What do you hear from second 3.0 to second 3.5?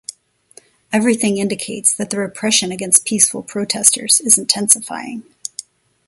peaceful